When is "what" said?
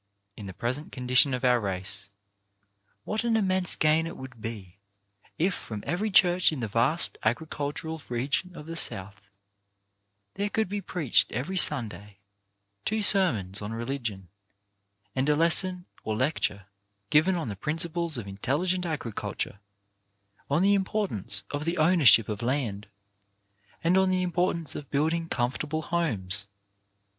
3.03-3.23